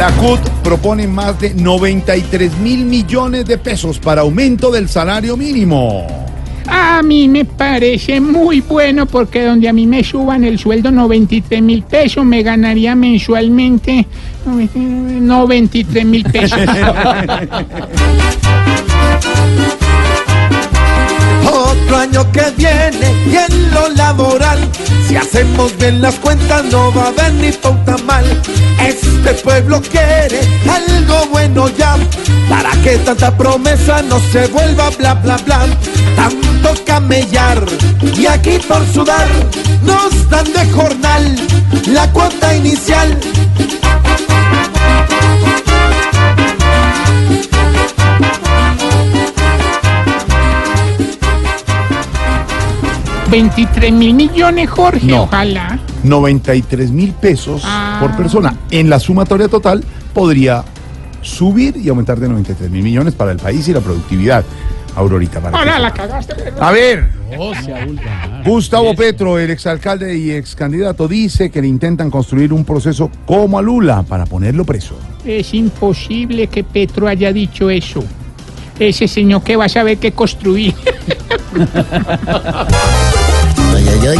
La 0.00 0.10
CUT 0.12 0.40
propone 0.64 1.06
más 1.06 1.38
de 1.38 1.52
93 1.52 2.56
mil 2.60 2.86
millones 2.86 3.44
de 3.44 3.58
pesos 3.58 3.98
para 3.98 4.22
aumento 4.22 4.70
del 4.70 4.88
salario 4.88 5.36
mínimo. 5.36 6.06
A 6.66 7.02
mí 7.02 7.28
me 7.28 7.44
parece 7.44 8.18
muy 8.18 8.62
bueno 8.62 9.04
porque 9.04 9.44
donde 9.44 9.68
a 9.68 9.74
mí 9.74 9.86
me 9.86 10.02
suban 10.02 10.44
el 10.44 10.58
sueldo 10.58 10.90
93 10.90 11.60
mil 11.60 11.82
pesos, 11.82 12.24
me 12.24 12.42
ganaría 12.42 12.94
mensualmente 12.94 14.06
93 14.46 16.06
mil 16.06 16.24
pesos. 16.24 16.58
Otro 21.70 21.96
año 21.96 22.32
que 22.32 22.42
viene 22.56 23.14
y 23.26 23.36
en 23.36 23.70
lo 23.72 23.88
laboral, 23.90 24.58
si 25.06 25.16
hacemos 25.16 25.76
bien 25.78 26.00
las 26.00 26.16
cuentas 26.16 26.64
no 26.64 26.92
va 26.92 27.04
a 27.04 27.08
haber 27.08 27.32
ni 27.34 27.52
pauta 27.52 27.96
mal. 27.98 28.24
Este 28.80 29.34
pueblo 29.34 29.80
quiere 29.80 30.40
algo 30.68 31.26
bueno 31.30 31.68
ya, 31.68 31.96
para 32.48 32.70
que 32.82 32.96
tanta 32.98 33.36
promesa 33.36 34.02
no 34.02 34.18
se 34.32 34.46
vuelva 34.48 34.90
bla 34.90 35.14
bla 35.14 35.36
bla. 35.38 35.60
Tanto 36.16 36.74
camellar 36.84 37.64
y 38.16 38.26
aquí 38.26 38.58
por 38.66 38.84
sudar 38.92 39.28
nos 39.84 40.28
dan 40.28 40.52
de 40.52 40.70
jornal 40.72 41.36
la 41.86 42.10
cuota 42.10 42.56
inicial. 42.56 43.16
23 53.30 53.92
mil 53.92 54.14
millones, 54.14 54.68
Jorge, 54.68 55.06
No. 55.06 55.22
ojalá. 55.22 55.78
93 56.02 56.90
mil 56.90 57.12
pesos 57.12 57.62
Ah. 57.64 57.98
por 58.00 58.16
persona. 58.16 58.54
En 58.70 58.90
la 58.90 58.98
sumatoria 58.98 59.48
total 59.48 59.84
podría 60.12 60.64
subir 61.22 61.76
y 61.76 61.88
aumentar 61.88 62.18
de 62.18 62.28
93 62.28 62.70
mil 62.70 62.82
millones 62.82 63.14
para 63.14 63.32
el 63.32 63.38
país 63.38 63.68
y 63.68 63.72
la 63.72 63.80
productividad. 63.80 64.44
Aurorita, 64.96 65.38
para 65.40 65.56
Ahora 65.56 65.78
la 65.78 65.92
cagaste. 65.94 66.34
A 66.58 66.72
ver, 66.72 67.10
Gustavo 68.44 68.92
Petro, 68.96 69.38
el 69.38 69.50
exalcalde 69.50 70.16
y 70.18 70.32
excandidato, 70.32 71.06
dice 71.06 71.48
que 71.50 71.62
le 71.62 71.68
intentan 71.68 72.10
construir 72.10 72.52
un 72.52 72.64
proceso 72.64 73.08
como 73.24 73.56
a 73.58 73.62
Lula 73.62 74.02
para 74.02 74.26
ponerlo 74.26 74.64
preso. 74.64 74.96
Es 75.24 75.54
imposible 75.54 76.48
que 76.48 76.64
Petro 76.64 77.06
haya 77.06 77.32
dicho 77.32 77.70
eso. 77.70 78.02
Ese 78.80 79.06
señor 79.06 79.42
que 79.44 79.54
va 79.56 79.66
a 79.66 79.68
saber 79.68 79.98
qué 79.98 80.10
construir. 80.10 80.74
Ay, 83.74 83.86
ay, 83.88 84.06
ay. 84.08 84.18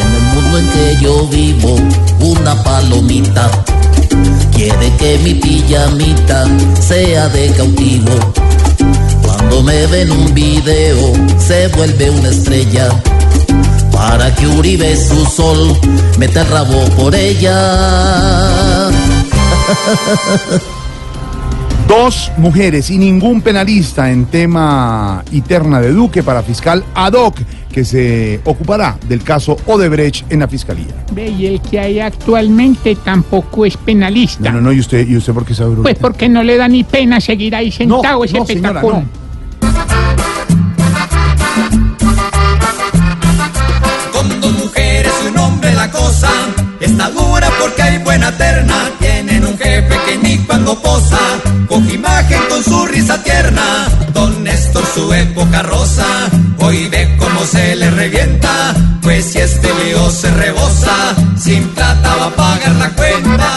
En 0.00 0.08
el 0.14 0.22
mundo 0.34 0.58
en 0.58 0.68
que 0.68 0.96
yo 1.02 1.26
vivo, 1.28 1.76
una 2.20 2.54
palomita 2.62 3.50
quiere 4.52 4.92
que 4.96 5.18
mi 5.18 5.34
pijamita 5.34 6.44
sea 6.80 7.28
de 7.28 7.50
cautivo. 7.52 8.10
Cuando 9.22 9.62
me 9.62 9.86
ven 9.86 10.10
un 10.10 10.34
video, 10.34 11.12
se 11.38 11.68
vuelve 11.68 12.10
una 12.10 12.28
estrella. 12.28 12.88
Para 13.92 14.34
que 14.34 14.46
Uribe 14.46 14.96
su 14.96 15.24
sol 15.26 15.78
meta 16.18 16.42
el 16.42 16.48
rabo 16.48 16.84
por 16.96 17.14
ella. 17.14 18.90
Dos 21.88 22.30
mujeres 22.36 22.90
y 22.90 22.98
ningún 22.98 23.40
penalista 23.40 24.10
en 24.10 24.26
tema 24.26 25.24
interna 25.32 25.80
de 25.80 25.90
Duque 25.90 26.22
para 26.22 26.42
fiscal 26.42 26.84
ad 26.94 27.14
hoc 27.14 27.38
que 27.72 27.82
se 27.82 28.42
ocupará 28.44 28.98
del 29.08 29.22
caso 29.22 29.56
Odebrecht 29.64 30.30
en 30.30 30.40
la 30.40 30.48
fiscalía. 30.48 31.06
Ve, 31.12 31.30
y 31.30 31.46
el 31.46 31.62
que 31.62 31.80
hay 31.80 32.00
actualmente 32.00 32.94
tampoco 32.96 33.64
es 33.64 33.78
penalista. 33.78 34.50
No, 34.50 34.56
no, 34.56 34.60
no, 34.60 34.72
¿y 34.72 34.80
usted, 34.80 35.08
y 35.08 35.16
usted 35.16 35.32
por 35.32 35.46
qué 35.46 35.54
sabe 35.54 35.76
Pues 35.76 35.96
porque 35.98 36.28
no 36.28 36.42
le 36.42 36.58
da 36.58 36.68
ni 36.68 36.84
pena 36.84 37.22
seguir 37.22 37.56
ahí 37.56 37.72
sentado 37.72 38.22
ese 38.22 38.38
no, 38.38 38.44
señora, 38.44 38.80
petacón. 38.82 39.08
Con 44.12 44.40
dos 44.42 44.52
mujeres 44.58 45.12
y 45.24 45.28
un 45.28 45.38
hombre 45.38 45.72
la 45.74 45.90
cosa 45.90 46.30
está 46.80 47.10
dura 47.10 47.48
porque 47.58 47.82
hay 47.82 47.98
buena 48.04 48.30
terna. 48.36 48.90
Tienen 49.00 49.46
un 49.46 49.56
jefe 49.56 49.96
que 50.06 50.18
ni 50.18 50.38
cuando 50.44 50.78
posa 50.82 51.17
Néstor 54.78 54.84
su 54.94 55.12
época 55.12 55.62
rosa 55.62 56.06
hoy 56.58 56.88
ve 56.88 57.16
cómo 57.18 57.40
se 57.44 57.76
le 57.76 57.90
revienta. 57.90 58.74
Pues 59.02 59.24
si 59.24 59.38
este 59.38 59.68
lío 59.84 60.10
se 60.10 60.30
rebosa 60.30 61.14
sin 61.36 61.64
plata 61.68 62.16
va 62.16 62.26
a 62.26 62.30
pagar 62.30 62.76
la 62.76 62.90
cuenta. 62.90 63.48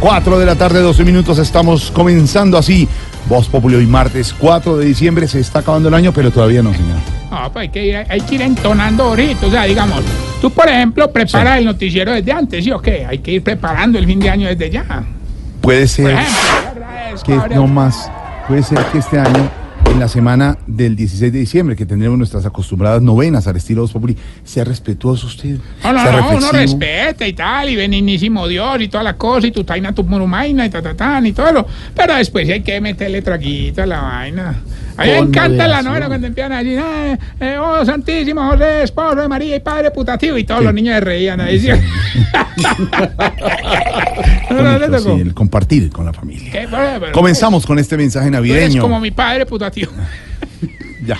4 0.00 0.38
de 0.38 0.46
la 0.46 0.54
tarde, 0.56 0.80
12 0.80 1.04
minutos, 1.04 1.38
estamos 1.38 1.90
comenzando 1.90 2.58
así. 2.58 2.88
Voz 3.28 3.48
Populi 3.48 3.76
hoy 3.76 3.86
martes 3.86 4.34
4 4.38 4.76
de 4.76 4.84
diciembre, 4.84 5.26
se 5.26 5.40
está 5.40 5.60
acabando 5.60 5.88
el 5.88 5.94
año, 5.94 6.12
pero 6.12 6.30
todavía 6.30 6.62
no, 6.62 6.72
señor. 6.72 6.98
No, 7.30 7.52
pues 7.52 7.62
hay 7.62 7.68
que 7.70 7.86
ir, 7.86 7.96
hay 7.96 8.20
que 8.20 8.34
ir 8.36 8.42
entonando 8.42 9.04
ahorita. 9.04 9.46
O 9.46 9.50
sea, 9.50 9.64
digamos, 9.64 10.02
tú, 10.40 10.50
por 10.50 10.68
ejemplo, 10.68 11.10
preparas 11.10 11.58
el 11.58 11.64
noticiero 11.64 12.12
desde 12.12 12.32
antes, 12.32 12.64
¿sí 12.64 12.70
o 12.70 12.80
qué? 12.80 13.04
Hay 13.06 13.18
que 13.18 13.32
ir 13.32 13.42
preparando 13.42 13.98
el 13.98 14.06
fin 14.06 14.20
de 14.20 14.30
año 14.30 14.48
desde 14.48 14.70
ya. 14.70 15.04
Puede 15.60 15.80
Por 15.80 15.88
ser 15.88 16.10
ejemplo, 16.10 17.48
que 17.48 17.54
no 17.54 17.66
más, 17.66 18.10
puede 18.46 18.62
ser 18.62 18.78
que 18.92 18.98
este 18.98 19.18
año, 19.18 19.50
en 19.90 19.98
la 19.98 20.08
semana 20.08 20.58
del 20.66 20.96
16 20.96 21.32
de 21.32 21.38
diciembre, 21.38 21.76
que 21.76 21.86
tendremos 21.86 22.18
nuestras 22.18 22.44
acostumbradas 22.46 23.02
novenas 23.02 23.46
al 23.46 23.56
estilo 23.56 23.82
Voz 23.82 23.92
Populi, 23.92 24.16
sea 24.44 24.64
respetuoso 24.64 25.26
usted. 25.26 25.58
No, 25.82 25.92
no, 25.92 26.02
sea 26.02 26.20
no, 26.20 26.36
uno 26.36 26.52
respeta 26.52 27.26
y 27.26 27.32
tal, 27.32 27.70
y 27.70 27.76
beninísimo 27.76 28.46
Dios 28.46 28.80
y 28.80 28.88
toda 28.88 29.02
la 29.02 29.16
cosa, 29.16 29.46
y 29.46 29.50
tu 29.50 29.64
taina, 29.64 29.92
tu 29.92 30.04
murumaina 30.04 30.66
y 30.66 30.70
ta, 30.70 30.82
ta, 30.82 30.94
tan, 30.94 31.26
y 31.26 31.32
todo 31.32 31.52
lo. 31.52 31.66
Pero 31.94 32.14
después 32.14 32.48
hay 32.48 32.62
que 32.62 32.80
meterle 32.80 33.22
traguito 33.22 33.82
a 33.82 33.86
la 33.86 34.00
vaina. 34.00 34.54
A 34.98 35.04
mí 35.04 35.10
me 35.10 35.18
encanta 35.18 35.68
la 35.68 35.82
novela 35.82 36.06
cuando 36.06 36.26
empiezan 36.26 36.52
a 36.52 36.62
decir, 36.62 36.80
"Ah, 36.82 37.18
eh, 37.38 37.58
oh, 37.58 37.84
Santísimo 37.84 38.48
José, 38.50 38.84
esposo 38.84 39.16
de 39.16 39.28
María 39.28 39.56
y 39.56 39.60
padre 39.60 39.90
putativo, 39.90 40.38
y 40.38 40.44
todos 40.44 40.64
los 40.64 40.72
niños 40.72 40.94
se 40.94 41.00
reían 41.00 41.40
ahí. 41.40 41.60
¿sí? 41.60 41.68
No, 44.50 44.62
no, 44.62 44.78
le 44.78 44.86
Bonito, 44.86 45.02
tocó. 45.02 45.14
sí, 45.16 45.20
el 45.22 45.34
compartir 45.34 45.90
con 45.90 46.04
la 46.06 46.12
familia. 46.12 46.52
¿Qué? 46.52 46.68
Pero- 46.70 47.00
pero- 47.00 47.12
Comenzamos 47.12 47.66
con 47.66 47.78
este 47.78 47.96
mensaje 47.96 48.30
Tú 48.30 48.36
eres 48.36 48.48
navideño. 48.52 48.82
como 48.82 49.00
mi 49.00 49.10
padre 49.10 49.46
putativo. 49.46 49.92
Ya. 51.06 51.16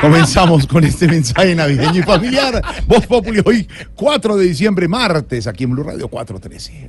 Comenzamos 0.00 0.66
con 0.66 0.82
este 0.82 1.06
mensaje 1.06 1.54
navideño 1.54 2.00
y 2.00 2.02
familiar. 2.02 2.62
Voz 2.86 3.06
Populi 3.06 3.42
hoy, 3.44 3.68
4 3.94 4.36
de 4.38 4.46
diciembre, 4.46 4.88
martes, 4.88 5.46
aquí 5.46 5.64
en 5.64 5.72
Blue 5.72 5.82
Radio 5.82 6.08
413. 6.08 6.88